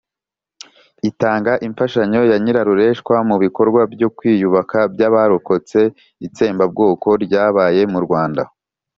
[1.09, 5.79] itanga imfashanyo ya nyirarureshwa mu bikorwa byo kwiyubaka by'abarokotse
[6.27, 8.43] itsembabwoko ryabaye mu rwanda.